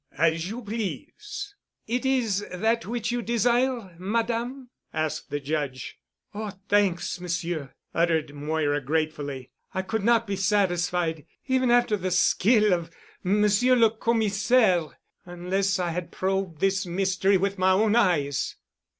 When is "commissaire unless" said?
13.91-15.77